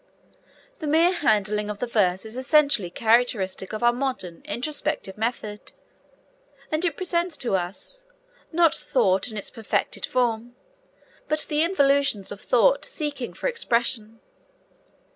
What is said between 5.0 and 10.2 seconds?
method, as it presents to us, not thought in its perfected